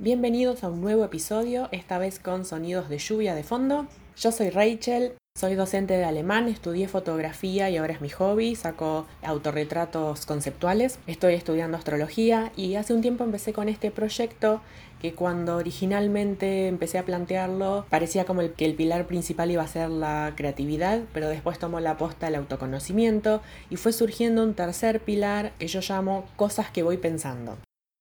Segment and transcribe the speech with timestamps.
[0.00, 3.86] Bienvenidos a un nuevo episodio, esta vez con sonidos de lluvia de fondo.
[4.16, 9.06] Yo soy Rachel, soy docente de alemán, estudié fotografía y ahora es mi hobby, saco
[9.22, 14.60] autorretratos conceptuales, estoy estudiando astrología y hace un tiempo empecé con este proyecto
[15.00, 19.90] que cuando originalmente empecé a plantearlo parecía como que el pilar principal iba a ser
[19.90, 25.52] la creatividad, pero después tomó la posta el autoconocimiento y fue surgiendo un tercer pilar
[25.60, 27.58] que yo llamo cosas que voy pensando.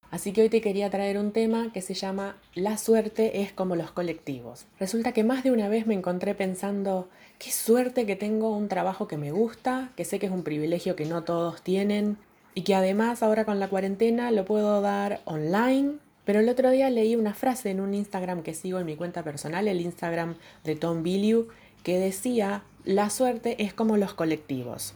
[0.09, 3.75] Así que hoy te quería traer un tema que se llama La suerte es como
[3.75, 4.65] los colectivos.
[4.79, 7.09] Resulta que más de una vez me encontré pensando,
[7.39, 10.95] qué suerte que tengo un trabajo que me gusta, que sé que es un privilegio
[10.95, 12.17] que no todos tienen
[12.53, 15.95] y que además ahora con la cuarentena lo puedo dar online.
[16.25, 19.23] Pero el otro día leí una frase en un Instagram que sigo en mi cuenta
[19.23, 21.47] personal, el Instagram de Tom Billiu,
[21.83, 24.93] que decía, la suerte es como los colectivos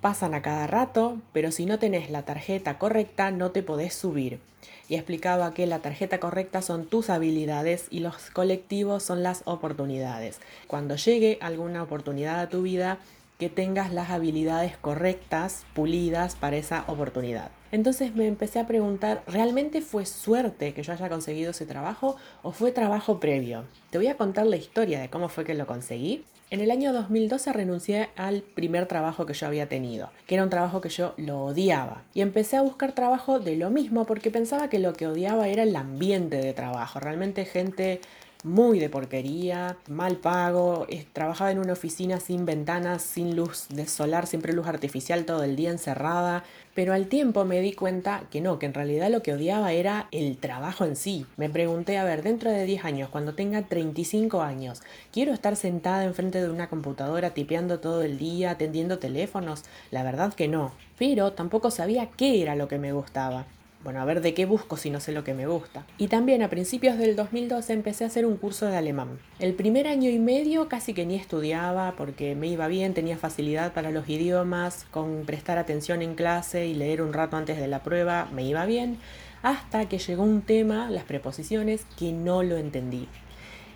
[0.00, 4.40] pasan a cada rato, pero si no tenés la tarjeta correcta no te podés subir.
[4.88, 10.40] Y explicaba que la tarjeta correcta son tus habilidades y los colectivos son las oportunidades.
[10.66, 12.98] Cuando llegue alguna oportunidad a tu vida,
[13.38, 17.50] que tengas las habilidades correctas, pulidas para esa oportunidad.
[17.70, 22.50] Entonces me empecé a preguntar, ¿realmente fue suerte que yo haya conseguido ese trabajo o
[22.50, 23.64] fue trabajo previo?
[23.90, 26.24] Te voy a contar la historia de cómo fue que lo conseguí.
[26.50, 30.48] En el año 2012 renuncié al primer trabajo que yo había tenido, que era un
[30.48, 32.04] trabajo que yo lo odiaba.
[32.14, 35.62] Y empecé a buscar trabajo de lo mismo porque pensaba que lo que odiaba era
[35.62, 37.00] el ambiente de trabajo.
[37.00, 38.00] Realmente gente
[38.44, 44.26] muy de porquería, mal pago, trabajaba en una oficina sin ventanas, sin luz de solar,
[44.26, 48.58] siempre luz artificial todo el día encerrada, pero al tiempo me di cuenta que no,
[48.58, 51.26] que en realidad lo que odiaba era el trabajo en sí.
[51.36, 56.04] Me pregunté, a ver, dentro de 10 años, cuando tenga 35 años, ¿quiero estar sentada
[56.04, 59.64] enfrente de una computadora tipeando todo el día, atendiendo teléfonos?
[59.90, 63.46] La verdad que no, pero tampoco sabía qué era lo que me gustaba
[63.84, 65.86] bueno, a ver de qué busco si no sé lo que me gusta.
[65.98, 69.18] Y también a principios del 2012 empecé a hacer un curso de alemán.
[69.38, 73.72] El primer año y medio casi que ni estudiaba porque me iba bien, tenía facilidad
[73.72, 77.82] para los idiomas, con prestar atención en clase y leer un rato antes de la
[77.82, 78.98] prueba me iba bien,
[79.42, 83.08] hasta que llegó un tema, las preposiciones, que no lo entendí.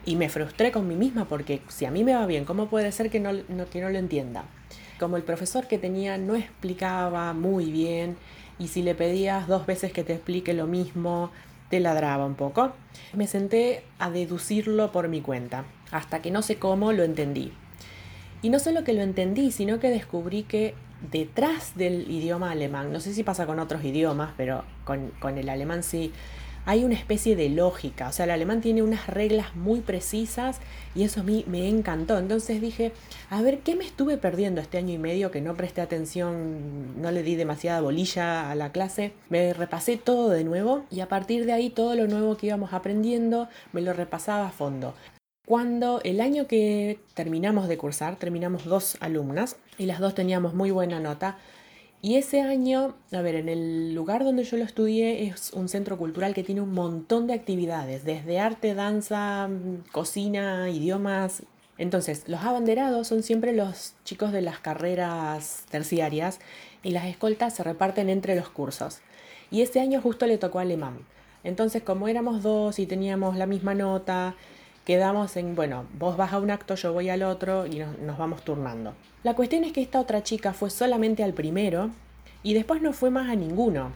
[0.04, 2.90] Y me frustré con mí misma porque si a mí me va bien, ¿cómo puede
[2.90, 3.30] ser que no,
[3.70, 4.44] que no lo entienda?
[4.98, 8.16] Como el profesor que tenía no explicaba muy bien,
[8.62, 11.32] y si le pedías dos veces que te explique lo mismo,
[11.68, 12.72] te ladraba un poco.
[13.12, 17.52] Me senté a deducirlo por mi cuenta, hasta que no sé cómo lo entendí.
[18.40, 20.74] Y no solo que lo entendí, sino que descubrí que
[21.10, 25.48] detrás del idioma alemán, no sé si pasa con otros idiomas, pero con, con el
[25.48, 26.12] alemán sí,
[26.64, 30.60] hay una especie de lógica, o sea, el alemán tiene unas reglas muy precisas
[30.94, 32.18] y eso a mí me encantó.
[32.18, 32.92] Entonces dije,
[33.30, 37.10] a ver, ¿qué me estuve perdiendo este año y medio que no presté atención, no
[37.10, 39.12] le di demasiada bolilla a la clase?
[39.28, 42.72] Me repasé todo de nuevo y a partir de ahí todo lo nuevo que íbamos
[42.72, 44.94] aprendiendo me lo repasaba a fondo.
[45.44, 50.70] Cuando el año que terminamos de cursar, terminamos dos alumnas y las dos teníamos muy
[50.70, 51.36] buena nota,
[52.04, 55.96] y ese año, a ver, en el lugar donde yo lo estudié es un centro
[55.96, 59.48] cultural que tiene un montón de actividades, desde arte, danza,
[59.92, 61.44] cocina, idiomas.
[61.78, 66.40] Entonces, los abanderados son siempre los chicos de las carreras terciarias
[66.82, 69.00] y las escoltas se reparten entre los cursos.
[69.52, 71.06] Y ese año justo le tocó alemán.
[71.44, 74.34] Entonces, como éramos dos y teníamos la misma nota,
[74.84, 78.42] quedamos en, bueno, vos vas a un acto, yo voy al otro y nos, vamos
[78.42, 78.94] turnando.
[79.22, 81.90] La cuestión es que esta otra chica fue solamente al primero
[82.42, 83.92] y después no fue más a ninguno.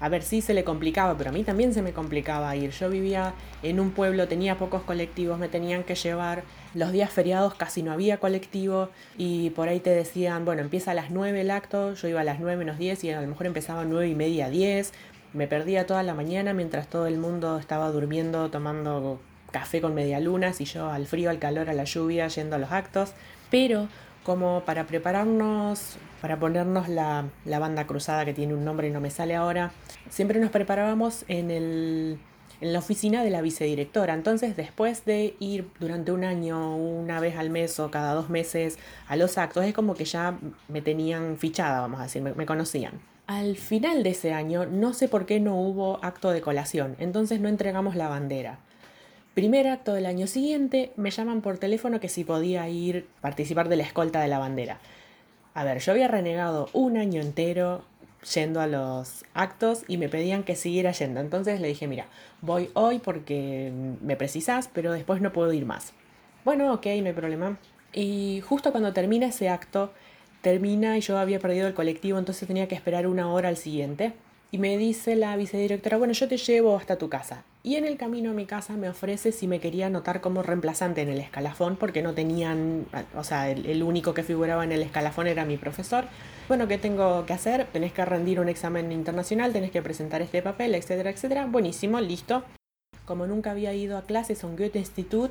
[0.00, 2.70] A ver si se le complicaba, pero a mí también se me complicaba ir.
[2.70, 3.34] Yo vivía
[3.64, 6.44] en un pueblo, tenía pocos colectivos, me tenían que llevar.
[6.74, 10.94] Los días feriados casi no había colectivo y por ahí te decían, bueno, empieza a
[10.94, 13.46] las 9 el acto, yo iba a las 9 menos 10 y a lo mejor
[13.46, 14.92] empezaba a 9 y media, 10.
[15.32, 20.60] Me perdía toda la mañana mientras todo el mundo estaba durmiendo, tomando café con medialunas
[20.60, 23.12] y yo al frío, al calor, a la lluvia, yendo a los actos.
[23.50, 23.88] Pero
[24.24, 29.00] como para prepararnos, para ponernos la, la banda cruzada que tiene un nombre y no
[29.00, 29.72] me sale ahora,
[30.10, 32.18] siempre nos preparábamos en, el,
[32.60, 34.12] en la oficina de la vicedirectora.
[34.12, 38.78] Entonces, después de ir durante un año, una vez al mes o cada dos meses
[39.06, 43.00] a los actos, es como que ya me tenían fichada, vamos a decir, me conocían.
[43.26, 47.40] Al final de ese año, no sé por qué no hubo acto de colación, entonces
[47.40, 48.58] no entregamos la bandera.
[49.38, 53.76] Primer acto del año siguiente, me llaman por teléfono que si podía ir participar de
[53.76, 54.80] la escolta de la bandera.
[55.54, 57.84] A ver, yo había renegado un año entero,
[58.34, 61.20] yendo a los actos y me pedían que siguiera yendo.
[61.20, 62.06] Entonces le dije, mira,
[62.40, 63.70] voy hoy porque
[64.02, 65.92] me precisas, pero después no puedo ir más.
[66.44, 67.58] Bueno, ok, no hay problema.
[67.92, 69.92] Y justo cuando termina ese acto,
[70.42, 74.14] termina y yo había perdido el colectivo, entonces tenía que esperar una hora al siguiente.
[74.50, 77.44] Y me dice la vicedirectora, bueno, yo te llevo hasta tu casa.
[77.62, 81.02] Y en el camino a mi casa me ofrece si me quería anotar como reemplazante
[81.02, 85.26] en el escalafón, porque no tenían, o sea, el, único que figuraba en el escalafón
[85.26, 86.06] era mi profesor.
[86.48, 87.66] Bueno, ¿qué tengo que hacer?
[87.66, 91.44] Tenés que rendir un examen internacional, tenés que presentar este papel, etcétera, etcétera.
[91.44, 92.42] Buenísimo, listo.
[93.04, 95.30] Como nunca había ido a clases a un Goethe Institut,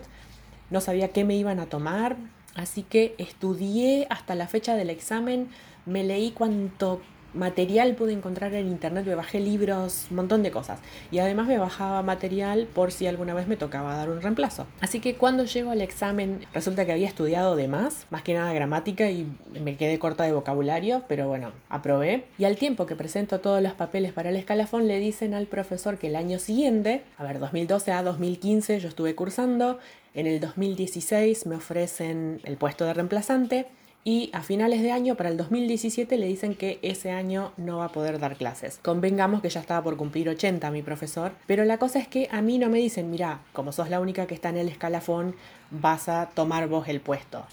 [0.70, 2.18] no sabía qué me iban a tomar,
[2.54, 5.50] así que estudié hasta la fecha del examen,
[5.88, 7.02] me leí cuanto
[7.34, 10.80] material pude encontrar en internet, me bajé libros, un montón de cosas.
[11.12, 14.66] Y además me bajaba material por si alguna vez me tocaba dar un reemplazo.
[14.82, 18.54] Así que cuando llego al examen resulta que había estudiado de más, más que nada
[18.54, 19.28] gramática y
[19.60, 22.26] me quedé corta de vocabulario, pero bueno, aprobé.
[22.38, 25.98] Y al tiempo que presento todos los papeles para el escalafón le dicen al profesor
[25.98, 29.80] que el año siguiente, a ver, 2012 a 2015 yo estuve cursando,
[30.14, 33.68] en el 2016 me ofrecen el puesto de reemplazante
[34.08, 37.86] y a finales de año, para el 2017, le dicen que ese año no va
[37.88, 38.80] a poder dar clases.
[38.82, 42.42] Convengamos que ya estaba por cumplir 80 mi profesor, pero la cosa es que a
[42.42, 45.36] mí no me dicen, mira, como sos la única que está en el escalafón,
[45.72, 47.44] vas a tomar vos el puesto.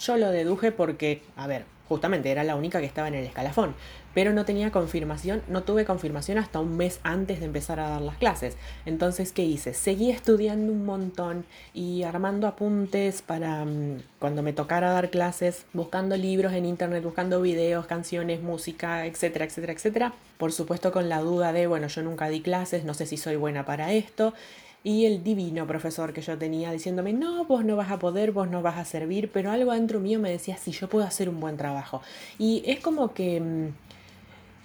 [0.00, 3.74] Yo lo deduje porque, a ver, justamente era la única que estaba en el escalafón,
[4.14, 8.02] pero no tenía confirmación, no tuve confirmación hasta un mes antes de empezar a dar
[8.02, 8.56] las clases.
[8.84, 9.74] Entonces, ¿qué hice?
[9.74, 16.16] Seguí estudiando un montón y armando apuntes para mm, cuando me tocara dar clases, buscando
[16.16, 20.12] libros en internet, buscando videos, canciones, música, etcétera, etcétera, etcétera.
[20.36, 23.36] Por supuesto con la duda de, bueno, yo nunca di clases, no sé si soy
[23.36, 24.34] buena para esto
[24.84, 28.48] y el divino profesor que yo tenía diciéndome, no, vos no vas a poder, vos
[28.48, 31.40] no vas a servir, pero algo adentro mío me decía, sí, yo puedo hacer un
[31.40, 32.00] buen trabajo.
[32.38, 33.74] Y es como que mm,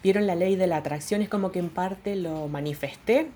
[0.03, 3.27] vieron la ley de la atracción, es como que en parte lo manifesté,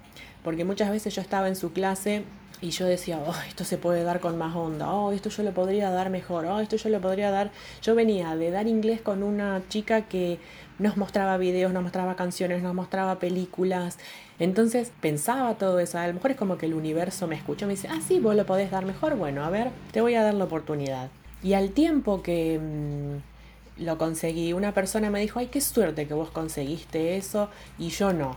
[0.43, 2.23] porque muchas veces yo estaba en su clase
[2.61, 5.51] y yo decía, oh, esto se puede dar con más onda, oh, esto yo lo
[5.53, 7.51] podría dar mejor, oh, esto yo lo podría dar.
[7.81, 10.39] Yo venía de dar inglés con una chica que
[10.79, 13.99] nos mostraba videos, nos mostraba canciones, nos mostraba películas.
[14.39, 15.99] Entonces pensaba todo eso.
[15.99, 18.35] A lo mejor es como que el universo me escuchó, me dice, ah, sí, vos
[18.35, 19.15] lo podés dar mejor.
[19.15, 21.09] Bueno, a ver, te voy a dar la oportunidad.
[21.43, 26.13] Y al tiempo que mm, lo conseguí, una persona me dijo, ay, qué suerte que
[26.13, 28.35] vos conseguiste eso y yo no.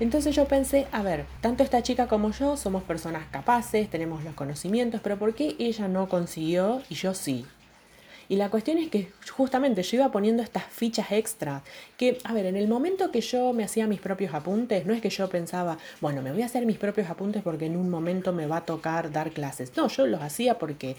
[0.00, 4.34] Entonces yo pensé, a ver, tanto esta chica como yo somos personas capaces, tenemos los
[4.34, 7.44] conocimientos, pero ¿por qué ella no consiguió y yo sí?
[8.30, 11.62] Y la cuestión es que justamente yo iba poniendo estas fichas extra,
[11.98, 15.02] que, a ver, en el momento que yo me hacía mis propios apuntes, no es
[15.02, 18.32] que yo pensaba, bueno, me voy a hacer mis propios apuntes porque en un momento
[18.32, 19.76] me va a tocar dar clases.
[19.76, 20.96] No, yo los hacía porque,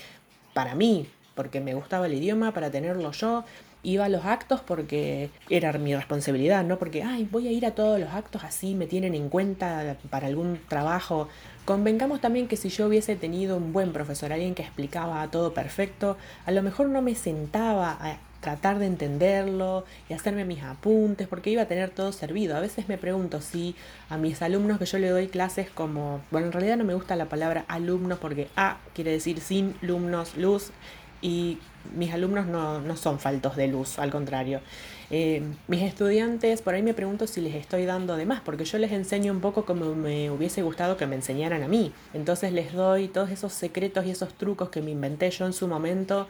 [0.54, 3.46] para mí, porque me gustaba el idioma, para tenerlo yo,
[3.84, 7.72] iba a los actos porque era mi responsabilidad, no porque, ay, voy a ir a
[7.72, 11.28] todos los actos así, me tienen en cuenta para algún trabajo.
[11.66, 16.18] Convengamos también que si yo hubiese tenido un buen profesor, alguien que explicaba todo perfecto,
[16.46, 21.52] a lo mejor no me sentaba a tratar de entenderlo y hacerme mis apuntes porque
[21.52, 22.58] iba a tener todo servido.
[22.58, 23.76] A veces me pregunto si
[24.10, 27.16] a mis alumnos que yo le doy clases como, bueno, en realidad no me gusta
[27.16, 30.72] la palabra alumnos porque A quiere decir sin alumnos, luz
[31.22, 31.60] y
[31.96, 34.62] mis alumnos no, son faltos de luz, al contrario.
[35.10, 38.78] Eh, mis estudiantes, por ahí me pregunto si les estoy dando de más, porque yo
[38.78, 41.92] les enseño un poco como me hubiese gustado que me enseñaran a mí.
[42.14, 45.68] Entonces les doy todos esos secretos y esos trucos que me inventé yo en su
[45.68, 46.28] momento.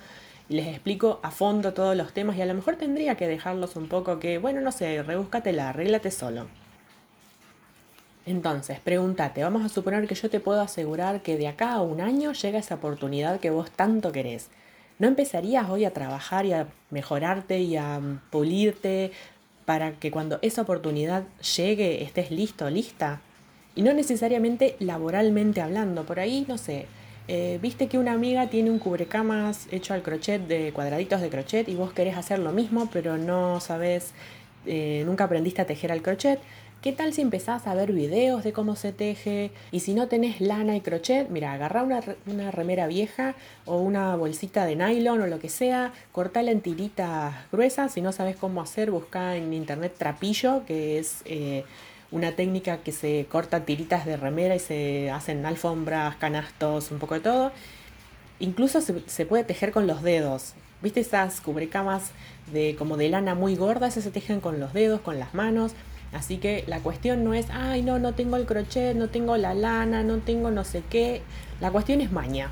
[0.50, 3.76] Y les explico a fondo todos los temas y a lo mejor tendría que dejarlos
[3.76, 6.48] un poco que, bueno, no sé, rebúscatela, arréglate solo.
[8.26, 12.02] Entonces, pregúntate, vamos a suponer que yo te puedo asegurar que de acá a un
[12.02, 14.50] año llega esa oportunidad que vos tanto querés.
[15.02, 19.12] ¿No empezarías hoy a trabajar y a mejorarte y a pulirte
[19.66, 21.24] para que cuando esa oportunidad
[21.58, 23.20] llegue estés listo, lista?
[23.74, 26.86] Y no necesariamente laboralmente hablando, por ahí, no sé,
[27.28, 31.68] eh, viste que una amiga tiene un cubrecamas hecho al crochet de cuadraditos de crochet
[31.68, 34.12] y vos querés hacer lo mismo, pero no sabes,
[34.68, 36.40] eh, nunca aprendiste a tejer al crochet.
[36.82, 39.52] ¿Qué tal si empezás a ver videos de cómo se teje?
[39.72, 43.36] Y si no tenés lana y crochet, mira, agarrá una, remera vieja
[43.66, 47.94] o una bolsita de nylon o lo que sea, cortala en tiritas gruesas.
[47.94, 51.66] Si no sabes cómo hacer, busca en internet trapillo, que es eh,
[52.10, 57.14] una técnica que se corta tiritas de remera y se hacen alfombras, canastos, un poco
[57.14, 57.52] de todo.
[58.40, 60.56] Incluso se, se puede tejer con los dedos.
[60.82, 62.10] ¿Viste esas cubrecamas
[62.52, 63.94] de como de lana muy gordas?
[63.94, 65.76] Se tejen con los dedos, con las manos.
[66.14, 69.54] Así que la cuestión no es, ay, no, no tengo el crochet, no tengo la
[69.54, 71.22] lana, no tengo no sé qué.
[71.60, 72.52] La cuestión es maña.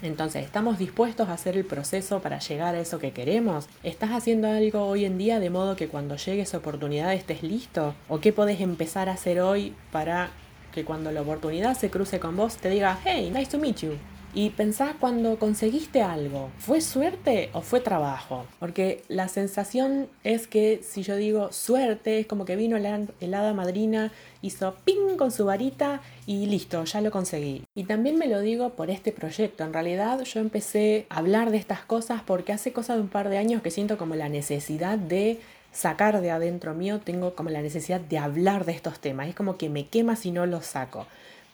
[0.00, 3.66] Entonces, ¿estamos dispuestos a hacer el proceso para llegar a eso que queremos?
[3.82, 7.96] ¿Estás haciendo algo hoy en día de modo que cuando llegue esa oportunidad estés listo?
[8.08, 10.30] ¿O qué podés empezar a hacer hoy para
[10.72, 13.94] que cuando la oportunidad se cruce con vos te diga, hey, nice to meet you?
[14.38, 18.46] Y pensá cuando conseguiste algo, ¿fue suerte o fue trabajo?
[18.60, 23.52] Porque la sensación es que si yo digo suerte, es como que vino la helada
[23.52, 27.64] madrina, hizo ping con su varita y listo, ya lo conseguí.
[27.74, 29.64] Y también me lo digo por este proyecto.
[29.64, 33.30] En realidad yo empecé a hablar de estas cosas porque hace cosa de un par
[33.30, 35.40] de años que siento como la necesidad de
[35.72, 39.28] sacar de adentro mío, tengo como la necesidad de hablar de estos temas.
[39.28, 41.08] Es como que me quema si no los saco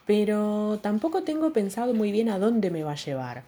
[0.07, 3.43] pero tampoco tengo pensado muy bien a dónde me va a llevar.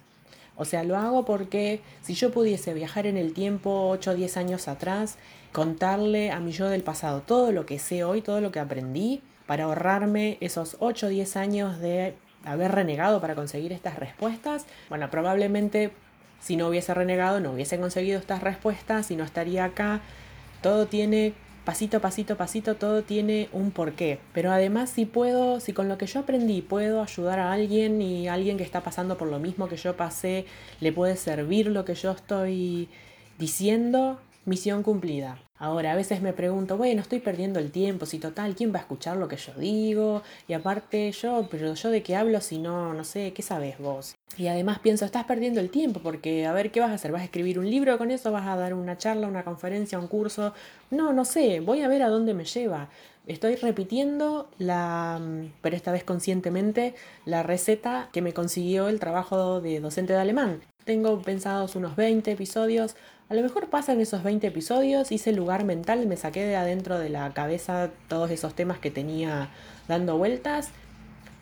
[0.57, 4.37] O sea, lo hago porque si yo pudiese viajar en el tiempo 8 o 10
[4.39, 5.19] años atrás,
[5.53, 9.23] contarle a mi yo del pasado todo lo que sé hoy, todo lo que aprendí,
[9.47, 15.11] para ahorrarme esos 8 o 10 años de haber renegado para conseguir estas respuestas, bueno,
[15.11, 15.93] probablemente
[16.41, 20.01] si no hubiese renegado no hubiese conseguido estas respuestas y no estaría acá.
[20.63, 21.35] Todo tiene
[21.67, 24.21] pasito, pasito, pasito, todo tiene un porqué.
[24.33, 28.29] Pero además si puedo, si con lo que yo aprendí puedo ayudar a alguien y
[28.29, 30.47] alguien que está pasando por lo mismo que yo pasé,
[30.81, 32.89] le puede servir lo que yo estoy
[33.39, 35.39] diciendo, misión cumplida.
[35.59, 38.83] Ahora, a veces me pregunto, bueno, estoy perdiendo el tiempo, si total, ¿quién va a
[38.83, 40.23] escuchar lo que yo digo?
[40.49, 44.15] Y aparte yo, pero yo de qué hablo si no, no sé, ¿qué sabes vos?
[44.37, 47.11] Y además pienso, estás perdiendo el tiempo porque, a ver, ¿qué vas a hacer?
[47.11, 48.31] ¿Vas a escribir un libro con eso?
[48.33, 50.53] ¿Vas a dar una charla, una conferencia, un curso?
[50.91, 52.91] No, no sé, voy a ver a dónde me lleva.
[53.27, 55.21] Estoy repitiendo la,
[55.63, 60.61] pero esta vez conscientemente, la receta que me consiguió el trabajo de docente de alemán.
[60.87, 62.95] Tengo pensados unos 20 episodios.
[63.29, 67.09] A lo mejor pasan esos 20 episodios, hice lugar mental, me saqué de adentro de
[67.09, 69.51] la cabeza todos esos temas que tenía
[69.89, 70.69] dando vueltas.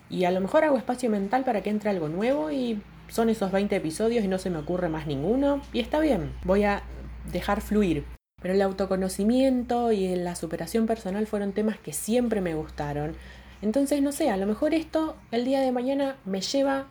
[0.09, 3.53] Y a lo mejor hago espacio mental para que entre algo nuevo y son esos
[3.53, 5.61] 20 episodios y no se me ocurre más ninguno.
[5.75, 6.83] Y está bien, voy a
[7.31, 8.07] dejar fluir.
[8.41, 13.15] Pero el autoconocimiento y la superación personal fueron temas que siempre me gustaron.
[13.61, 16.87] Entonces, no sé, a lo mejor esto el día de mañana me lleva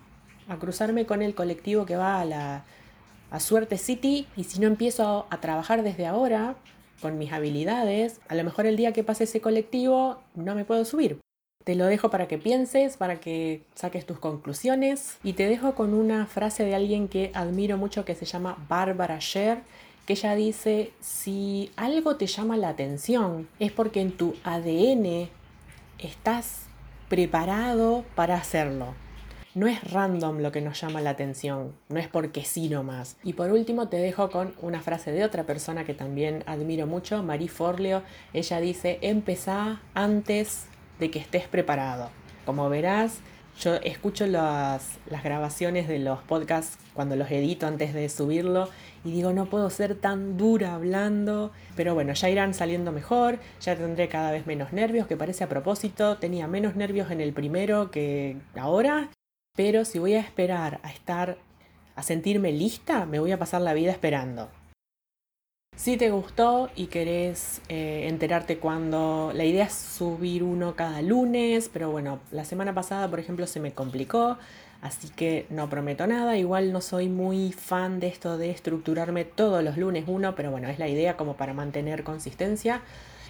[0.47, 2.63] a cruzarme con el colectivo que va a la
[3.33, 6.55] a Suerte City y si no empiezo a trabajar desde ahora
[7.01, 10.85] con mis habilidades, a lo mejor el día que pase ese colectivo no me puedo
[10.85, 11.19] subir.
[11.63, 15.95] Te lo dejo para que pienses, para que saques tus conclusiones y te dejo con
[15.95, 19.63] una frase de alguien que admiro mucho que se llama Barbara Sher,
[20.05, 25.27] que ella dice, si algo te llama la atención es porque en tu ADN
[25.97, 26.67] estás
[27.09, 28.93] preparado para hacerlo.
[29.55, 33.17] No es random lo que nos llama la atención, no es porque sí nomás.
[33.23, 37.21] Y por último te dejo con una frase de otra persona que también admiro mucho,
[37.21, 38.01] Marie Forleo.
[38.33, 40.65] Ella dice, empezá antes
[40.97, 42.09] de que estés preparado.
[42.47, 43.19] Como verás,
[43.59, 48.69] yo escucho las, las, grabaciones de los podcasts cuando los edito antes de subirlo
[49.05, 53.75] y digo, no puedo ser tan dura hablando, pero bueno, ya irán saliendo mejor, ya
[53.75, 57.91] tendré cada vez menos nervios, que parece a propósito, tenía menos nervios en el primero
[57.91, 59.11] que ahora
[59.55, 61.37] pero si voy a esperar a estar,
[61.95, 64.49] a sentirme lista, me voy a pasar la vida esperando.
[65.75, 69.31] Si te gustó y querés eh, enterarte cuando...
[69.33, 73.59] La idea es subir uno cada lunes, pero bueno, la semana pasada, por ejemplo, se
[73.59, 74.37] me complicó,
[74.81, 76.37] así que no prometo nada.
[76.37, 80.69] Igual no soy muy fan de esto de estructurarme todos los lunes uno, pero bueno,
[80.69, 82.81] es la idea como para mantener consistencia.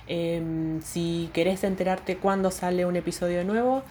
[0.07, 3.83] Em, si querés enterarte cuando sale un episodio nuevo,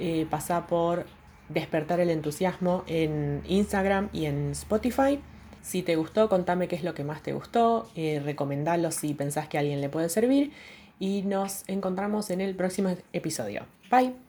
[0.00, 1.06] eh, pasa por
[1.52, 5.20] despertar el entusiasmo en Instagram y en Spotify.
[5.62, 9.48] Si te gustó, contame qué es lo que más te gustó, eh, recomendalo si pensás
[9.48, 10.52] que a alguien le puede servir
[10.98, 13.66] y nos encontramos en el próximo episodio.
[13.90, 14.20] Bye.